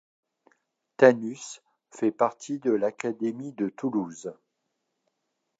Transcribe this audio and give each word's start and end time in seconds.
Tanus 0.97 1.61
fait 1.91 2.09
partie 2.09 2.57
de 2.57 2.71
l'académie 2.71 3.53
de 3.53 3.69
Toulouse. 3.69 4.33